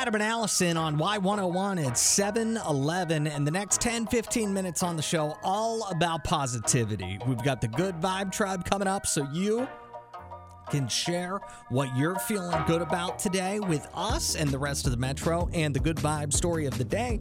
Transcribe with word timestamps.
Adam 0.00 0.14
and 0.14 0.22
Allison 0.22 0.78
on 0.78 0.96
Y101 0.96 1.86
at 1.86 1.98
7 1.98 2.56
11. 2.56 3.26
And 3.26 3.46
the 3.46 3.50
next 3.50 3.82
10 3.82 4.06
15 4.06 4.50
minutes 4.50 4.82
on 4.82 4.96
the 4.96 5.02
show, 5.02 5.36
all 5.42 5.86
about 5.90 6.24
positivity. 6.24 7.18
We've 7.26 7.42
got 7.42 7.60
the 7.60 7.68
Good 7.68 7.96
Vibe 7.96 8.32
Tribe 8.32 8.64
coming 8.64 8.88
up, 8.88 9.06
so 9.06 9.28
you 9.30 9.68
can 10.70 10.88
share 10.88 11.38
what 11.68 11.94
you're 11.98 12.18
feeling 12.20 12.56
good 12.66 12.80
about 12.80 13.18
today 13.18 13.60
with 13.60 13.86
us 13.92 14.36
and 14.36 14.48
the 14.48 14.58
rest 14.58 14.86
of 14.86 14.92
the 14.92 14.96
Metro 14.96 15.50
and 15.52 15.74
the 15.74 15.80
Good 15.80 15.98
Vibe 15.98 16.32
story 16.32 16.64
of 16.64 16.78
the 16.78 16.84
day 16.84 17.20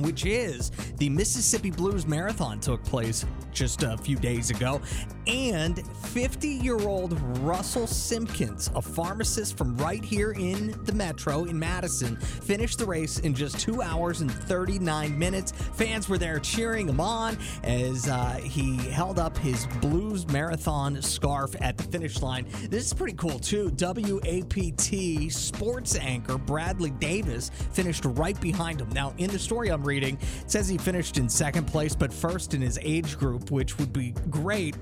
which 0.00 0.24
is 0.26 0.70
the 0.96 1.08
Mississippi 1.08 1.70
Blues 1.70 2.06
Marathon 2.06 2.60
took 2.60 2.82
place 2.84 3.24
just 3.52 3.82
a 3.82 3.96
few 3.98 4.16
days 4.16 4.50
ago. 4.50 4.80
And 5.26 5.86
50 5.86 6.48
year 6.48 6.80
old 6.80 7.20
Russell 7.38 7.86
Simpkins, 7.86 8.70
a 8.74 8.82
pharmacist 8.82 9.56
from 9.56 9.76
right 9.76 10.04
here 10.04 10.32
in 10.32 10.74
the 10.84 10.92
metro 10.92 11.44
in 11.44 11.58
Madison, 11.58 12.16
finished 12.16 12.78
the 12.78 12.86
race 12.86 13.18
in 13.20 13.34
just 13.34 13.60
two 13.60 13.82
hours 13.82 14.20
and 14.20 14.30
39 14.30 15.16
minutes. 15.16 15.52
Fans 15.52 16.08
were 16.08 16.18
there 16.18 16.38
cheering 16.40 16.88
him 16.88 17.00
on 17.00 17.38
as 17.62 18.08
uh, 18.08 18.40
he 18.42 18.76
held 18.76 19.18
up 19.18 19.36
his 19.38 19.66
Blues 19.80 20.26
Marathon 20.28 21.00
scarf 21.02 21.54
at 21.60 21.76
the 21.76 21.84
finish 21.84 22.20
line. 22.20 22.46
This 22.68 22.86
is 22.86 22.94
pretty 22.94 23.14
cool, 23.14 23.38
too. 23.38 23.70
WAPT 23.78 25.30
sports 25.32 25.96
anchor 25.96 26.38
Bradley 26.38 26.90
Davis 26.90 27.50
finished 27.72 28.04
right 28.04 28.40
behind 28.40 28.80
him. 28.80 28.88
Now, 28.90 29.14
in 29.18 29.30
the 29.30 29.38
story 29.38 29.68
I'm 29.68 29.81
reading, 29.84 30.18
it 30.40 30.50
says 30.50 30.68
he 30.68 30.78
finished 30.78 31.18
in 31.18 31.28
second 31.28 31.66
place, 31.66 31.94
but 31.94 32.12
first 32.12 32.54
in 32.54 32.60
his 32.60 32.78
age 32.82 33.18
group, 33.18 33.50
which 33.50 33.78
would 33.78 33.92
be 33.92 34.14
great 34.30 34.76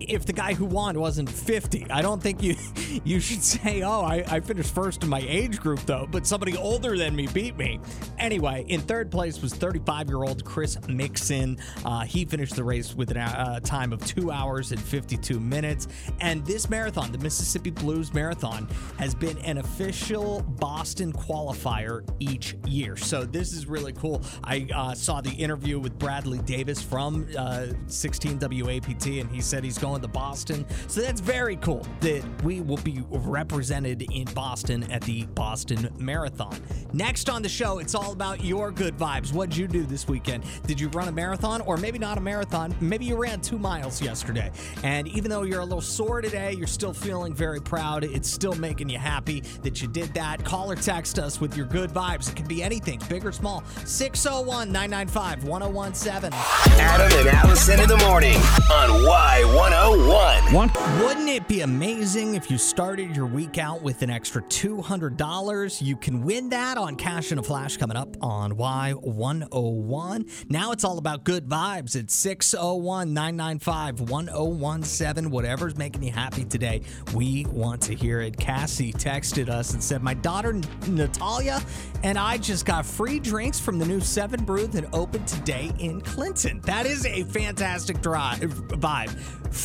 if 0.00 0.24
the 0.24 0.32
guy 0.32 0.54
who 0.54 0.64
won 0.64 0.98
wasn't 0.98 1.30
50. 1.30 1.90
I 1.90 2.02
don't 2.02 2.22
think 2.22 2.42
you 2.42 2.56
you 3.04 3.20
should 3.20 3.42
say, 3.42 3.82
oh, 3.82 4.02
I, 4.02 4.24
I 4.28 4.40
finished 4.40 4.74
first 4.74 5.02
in 5.02 5.08
my 5.08 5.24
age 5.26 5.60
group, 5.60 5.80
though, 5.86 6.06
but 6.10 6.26
somebody 6.26 6.56
older 6.56 6.96
than 6.96 7.14
me 7.14 7.26
beat 7.28 7.56
me. 7.56 7.80
Anyway, 8.18 8.64
in 8.68 8.80
third 8.80 9.10
place 9.10 9.40
was 9.42 9.54
35 9.54 10.08
year 10.08 10.22
old 10.22 10.44
Chris 10.44 10.78
Mixon. 10.88 11.58
Uh, 11.84 12.00
he 12.00 12.24
finished 12.24 12.56
the 12.56 12.64
race 12.64 12.94
with 12.94 13.10
a 13.10 13.20
uh, 13.20 13.60
time 13.60 13.92
of 13.92 14.04
two 14.04 14.30
hours 14.30 14.72
and 14.72 14.80
52 14.80 15.38
minutes. 15.40 15.88
And 16.20 16.44
this 16.46 16.68
marathon, 16.70 17.12
the 17.12 17.18
Mississippi 17.18 17.70
Blues 17.70 18.12
Marathon, 18.12 18.68
has 18.98 19.14
been 19.14 19.38
an 19.38 19.58
official 19.58 20.42
Boston 20.42 21.12
qualifier 21.12 22.08
each 22.18 22.56
year. 22.66 22.96
So 22.96 23.24
this 23.24 23.52
is 23.52 23.66
really 23.66 23.92
cool. 23.92 24.22
I 24.44 24.66
uh, 24.74 24.94
saw 24.94 25.20
the 25.20 25.30
interview 25.30 25.78
with 25.78 25.98
Bradley 25.98 26.38
Davis 26.38 26.82
from 26.82 27.26
uh, 27.36 27.66
16 27.86 28.38
WAPT, 28.38 29.20
and 29.20 29.30
he 29.30 29.40
said 29.40 29.64
he's 29.64 29.78
going 29.78 29.89
to 29.98 30.08
Boston. 30.08 30.64
So 30.86 31.00
that's 31.00 31.20
very 31.20 31.56
cool 31.56 31.86
that 32.00 32.22
we 32.42 32.60
will 32.60 32.76
be 32.78 33.02
represented 33.10 34.02
in 34.12 34.24
Boston 34.34 34.90
at 34.90 35.02
the 35.02 35.24
Boston 35.34 35.88
Marathon. 35.98 36.56
Next 36.92 37.28
on 37.28 37.42
the 37.42 37.48
show, 37.48 37.78
it's 37.78 37.94
all 37.94 38.12
about 38.12 38.44
your 38.44 38.70
good 38.70 38.96
vibes. 38.96 39.32
What'd 39.32 39.56
you 39.56 39.66
do 39.66 39.84
this 39.84 40.06
weekend? 40.06 40.44
Did 40.66 40.80
you 40.80 40.88
run 40.90 41.08
a 41.08 41.12
marathon 41.12 41.60
or 41.62 41.76
maybe 41.76 41.98
not 41.98 42.18
a 42.18 42.20
marathon? 42.20 42.74
Maybe 42.80 43.04
you 43.06 43.16
ran 43.16 43.40
two 43.40 43.58
miles 43.58 44.00
yesterday. 44.00 44.50
And 44.84 45.08
even 45.08 45.30
though 45.30 45.42
you're 45.42 45.60
a 45.60 45.64
little 45.64 45.80
sore 45.80 46.20
today, 46.20 46.52
you're 46.52 46.66
still 46.66 46.92
feeling 46.92 47.34
very 47.34 47.60
proud. 47.60 48.04
It's 48.04 48.30
still 48.30 48.54
making 48.54 48.88
you 48.88 48.98
happy 48.98 49.40
that 49.62 49.82
you 49.82 49.88
did 49.88 50.14
that. 50.14 50.44
Call 50.44 50.70
or 50.70 50.76
text 50.76 51.18
us 51.18 51.40
with 51.40 51.56
your 51.56 51.66
good 51.66 51.90
vibes. 51.90 52.30
It 52.30 52.36
can 52.36 52.46
be 52.46 52.62
anything, 52.62 53.00
big 53.08 53.24
or 53.24 53.32
small. 53.32 53.64
601 53.84 54.70
995 54.70 55.44
1017. 55.44 56.38
Adam 56.80 57.18
and 57.18 57.28
Allison 57.28 57.80
in 57.80 57.88
the 57.88 57.96
morning 57.98 58.36
on 58.70 58.90
Y101. 59.04 59.79
One. 59.80 60.70
Wouldn't 61.00 61.28
it 61.28 61.48
be 61.48 61.62
amazing 61.62 62.34
if 62.34 62.50
you 62.50 62.58
started 62.58 63.16
your 63.16 63.24
week 63.24 63.56
out 63.56 63.82
with 63.82 64.02
an 64.02 64.10
extra 64.10 64.42
$200? 64.42 65.80
You 65.80 65.96
can 65.96 66.22
win 66.22 66.50
that 66.50 66.76
on 66.76 66.96
Cash 66.96 67.32
in 67.32 67.38
a 67.38 67.42
Flash 67.42 67.78
coming 67.78 67.96
up 67.96 68.14
on 68.20 68.52
Y101. 68.52 70.50
Now 70.50 70.72
it's 70.72 70.84
all 70.84 70.98
about 70.98 71.24
good 71.24 71.48
vibes. 71.48 71.96
It's 71.96 72.14
601 72.14 73.14
995 73.14 74.10
1017. 74.10 75.30
Whatever's 75.30 75.76
making 75.78 76.02
you 76.02 76.12
happy 76.12 76.44
today, 76.44 76.82
we 77.14 77.46
want 77.46 77.80
to 77.82 77.94
hear 77.94 78.20
it. 78.20 78.36
Cassie 78.36 78.92
texted 78.92 79.48
us 79.48 79.72
and 79.72 79.82
said, 79.82 80.02
My 80.02 80.14
daughter 80.14 80.60
Natalia 80.88 81.62
and 82.02 82.18
I 82.18 82.36
just 82.36 82.66
got 82.66 82.84
free 82.84 83.18
drinks 83.18 83.58
from 83.58 83.78
the 83.78 83.86
new 83.86 84.00
Seven 84.00 84.44
Brew 84.44 84.66
that 84.68 84.92
opened 84.92 85.26
today 85.26 85.72
in 85.78 86.02
Clinton. 86.02 86.60
That 86.64 86.84
is 86.84 87.06
a 87.06 87.24
fantastic 87.24 88.02
drive 88.02 88.40
vibe. 88.40 89.16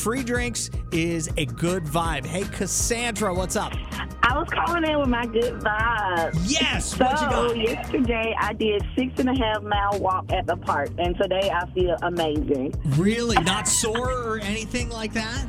Free 0.06 0.22
drinks 0.24 0.70
is 0.92 1.32
a 1.36 1.48
good 1.48 1.84
vibe. 1.84 2.28
Hey, 2.28 2.44
Cassandra, 2.44 3.34
what's 3.34 3.56
up? 3.56 3.74
I 4.22 4.38
was 4.38 4.48
calling 4.52 4.84
in 4.84 5.00
with 5.00 5.10
my 5.10 5.26
good 5.26 5.60
vibes. 5.62 6.38
Yes, 6.46 6.96
So 6.96 7.06
what 7.06 7.22
you 7.22 7.28
got? 7.28 7.58
yesterday 7.58 8.36
I 8.40 8.54
did 8.54 8.86
six 8.96 9.20
and 9.20 9.30
a 9.30 9.36
half 9.36 9.64
mile 9.64 10.00
walk 10.00 10.32
at 10.32 10.46
the 10.46 10.58
park, 10.58 10.92
and 11.00 11.18
today 11.20 11.50
I 11.52 11.66
feel 11.72 11.96
amazing. 12.04 12.76
Really? 12.98 13.36
Not 13.46 13.68
sore 13.68 14.12
or 14.12 14.38
anything 14.38 14.90
like 14.90 15.12
that? 15.14 15.48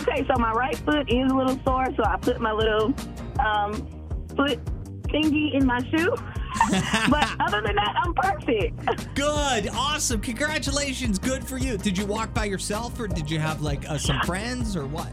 Okay, 0.00 0.26
so 0.32 0.40
my 0.40 0.52
right 0.52 0.78
foot 0.78 1.12
is 1.12 1.30
a 1.30 1.34
little 1.34 1.60
sore, 1.62 1.88
so 1.94 2.04
I 2.06 2.16
put 2.16 2.40
my 2.40 2.52
little 2.52 2.94
um, 3.38 3.86
foot 4.34 4.64
thingy 5.12 5.52
in 5.52 5.66
my 5.66 5.80
shoe. 5.90 6.16
but 7.10 7.28
other 7.40 7.60
than 7.62 7.76
that, 7.76 7.94
I'm 8.02 8.14
perfect. 8.14 9.14
Good. 9.14 9.68
Awesome. 9.68 10.20
Congratulations. 10.20 11.18
Good 11.18 11.44
for 11.44 11.58
you. 11.58 11.76
Did 11.76 11.96
you 11.96 12.06
walk 12.06 12.34
by 12.34 12.44
yourself 12.44 12.98
or 12.98 13.08
did 13.08 13.30
you 13.30 13.38
have 13.38 13.62
like 13.62 13.88
uh, 13.88 13.98
some 13.98 14.20
friends 14.22 14.76
or 14.76 14.86
what? 14.86 15.10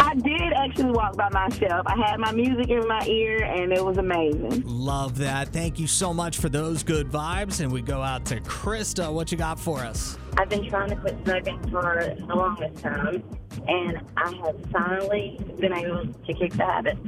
I 0.00 0.14
did 0.16 0.52
actually 0.52 0.92
walk 0.92 1.16
by 1.16 1.28
myself. 1.30 1.86
I 1.86 1.96
had 1.96 2.20
my 2.20 2.30
music 2.30 2.68
in 2.68 2.86
my 2.86 3.04
ear, 3.06 3.42
and 3.42 3.72
it 3.72 3.82
was 3.82 3.96
amazing. 3.96 4.62
Love 4.66 5.16
that. 5.18 5.48
Thank 5.48 5.78
you 5.80 5.86
so 5.86 6.12
much 6.12 6.38
for 6.38 6.48
those 6.48 6.82
good 6.82 7.10
vibes. 7.10 7.60
And 7.60 7.72
we 7.72 7.80
go 7.80 8.02
out 8.02 8.24
to 8.26 8.40
Krista. 8.42 9.12
What 9.12 9.32
you 9.32 9.38
got 9.38 9.58
for 9.58 9.80
us? 9.80 10.18
I've 10.36 10.48
been 10.50 10.68
trying 10.68 10.90
to 10.90 10.96
quit 10.96 11.16
smoking 11.24 11.58
for 11.70 12.14
the 12.18 12.34
longest 12.34 12.82
time, 12.82 13.22
and 13.66 14.00
I 14.16 14.34
have 14.44 14.56
finally 14.70 15.40
been 15.58 15.72
able 15.72 16.06
to 16.06 16.34
kick 16.34 16.52
the 16.52 16.64
habit. 16.64 16.98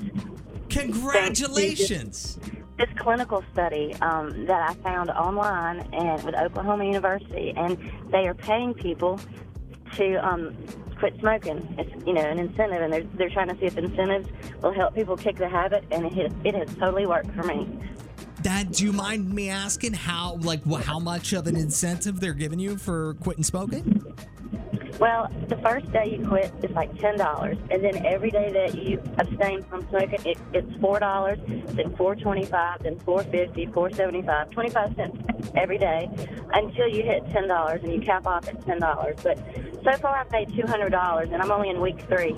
Congratulations. 0.68 2.38
This 2.78 2.88
clinical 2.98 3.42
study 3.52 3.94
um, 4.02 4.46
that 4.46 4.70
I 4.70 4.74
found 4.82 5.10
online 5.10 5.88
and 5.94 6.22
with 6.22 6.34
Oklahoma 6.34 6.84
University, 6.84 7.54
and 7.56 7.78
they 8.12 8.26
are 8.28 8.34
paying 8.34 8.74
people 8.74 9.18
to 9.94 10.14
um, 10.16 10.54
quit 10.98 11.18
smoking. 11.20 11.74
It's 11.78 12.06
you 12.06 12.12
know 12.12 12.20
an 12.20 12.38
incentive, 12.38 12.82
and 12.82 12.92
they're 12.92 13.06
they're 13.14 13.30
trying 13.30 13.48
to 13.48 13.56
see 13.58 13.66
if 13.66 13.78
incentives 13.78 14.28
will 14.62 14.74
help 14.74 14.94
people 14.94 15.16
kick 15.16 15.36
the 15.36 15.48
habit, 15.48 15.84
and 15.90 16.04
it 16.04 16.12
has, 16.12 16.32
it 16.44 16.54
has 16.54 16.74
totally 16.76 17.06
worked 17.06 17.32
for 17.32 17.44
me. 17.44 17.66
Dad, 18.42 18.72
do 18.72 18.84
you 18.84 18.92
mind 18.92 19.32
me 19.32 19.48
asking 19.48 19.94
how, 19.94 20.38
like, 20.42 20.64
how 20.82 20.98
much 20.98 21.32
of 21.32 21.46
an 21.46 21.56
incentive 21.56 22.20
they're 22.20 22.34
giving 22.34 22.58
you 22.58 22.76
for 22.76 23.14
quitting 23.14 23.42
smoking? 23.42 24.14
Well, 24.98 25.30
the 25.48 25.56
first 25.58 25.92
day 25.92 26.16
you 26.16 26.26
quit 26.26 26.52
is 26.62 26.70
like 26.70 26.98
ten 26.98 27.18
dollars, 27.18 27.58
and 27.70 27.84
then 27.84 28.04
every 28.06 28.30
day 28.30 28.50
that 28.52 28.74
you 28.74 29.02
abstain 29.18 29.62
from 29.64 29.86
smoking, 29.90 30.24
it, 30.24 30.38
it's 30.54 30.80
four 30.80 30.98
dollars, 30.98 31.38
then 31.46 31.94
four 31.96 32.16
twenty-five, 32.16 32.82
then 32.82 32.98
four 33.00 33.22
fifty, 33.24 33.66
four 33.66 33.90
seventy-five, 33.90 34.50
twenty-five 34.50 34.94
cents 34.96 35.18
every 35.54 35.78
day 35.78 36.08
until 36.54 36.88
you 36.88 37.02
hit 37.02 37.26
ten 37.30 37.46
dollars, 37.46 37.82
and 37.82 37.92
you 37.92 38.00
cap 38.00 38.26
off 38.26 38.48
at 38.48 38.64
ten 38.64 38.80
dollars. 38.80 39.16
But 39.22 39.38
so 39.84 39.92
far, 39.98 40.16
I've 40.16 40.30
paid 40.30 40.54
two 40.54 40.66
hundred 40.66 40.90
dollars, 40.90 41.28
and 41.30 41.42
I'm 41.42 41.50
only 41.50 41.68
in 41.68 41.80
week 41.80 42.00
three. 42.08 42.34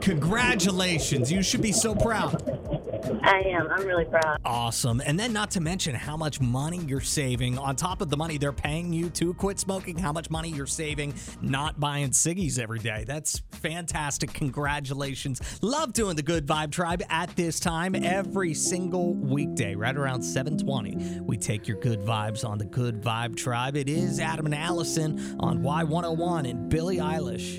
Congratulations. 0.00 1.32
You 1.32 1.42
should 1.42 1.62
be 1.62 1.72
so 1.72 1.94
proud. 1.94 2.75
I 3.22 3.42
am. 3.46 3.68
I'm 3.70 3.86
really 3.86 4.04
proud. 4.04 4.38
Awesome. 4.44 5.02
And 5.04 5.18
then, 5.18 5.32
not 5.32 5.50
to 5.52 5.60
mention 5.60 5.94
how 5.94 6.16
much 6.16 6.40
money 6.40 6.78
you're 6.86 7.00
saving 7.00 7.58
on 7.58 7.76
top 7.76 8.00
of 8.00 8.10
the 8.10 8.16
money 8.16 8.38
they're 8.38 8.52
paying 8.52 8.92
you 8.92 9.10
to 9.10 9.34
quit 9.34 9.58
smoking, 9.58 9.98
how 9.98 10.12
much 10.12 10.30
money 10.30 10.50
you're 10.50 10.66
saving 10.66 11.14
not 11.40 11.78
buying 11.78 12.10
ciggies 12.10 12.58
every 12.58 12.78
day. 12.78 13.04
That's 13.06 13.42
fantastic. 13.52 14.32
Congratulations. 14.32 15.40
Love 15.62 15.92
doing 15.92 16.16
the 16.16 16.22
Good 16.22 16.46
Vibe 16.46 16.70
Tribe 16.70 17.02
at 17.08 17.34
this 17.36 17.60
time 17.60 17.94
every 17.94 18.54
single 18.54 19.14
weekday, 19.14 19.74
right 19.74 19.96
around 19.96 20.22
720. 20.22 21.20
We 21.20 21.36
take 21.36 21.66
your 21.68 21.78
good 21.78 22.00
vibes 22.00 22.44
on 22.48 22.58
the 22.58 22.64
Good 22.64 23.02
Vibe 23.02 23.36
Tribe. 23.36 23.76
It 23.76 23.88
is 23.88 24.20
Adam 24.20 24.46
and 24.46 24.54
Allison 24.54 25.36
on 25.40 25.60
Y101 25.60 26.48
and 26.48 26.68
Billie 26.68 26.98
Eilish. 26.98 27.54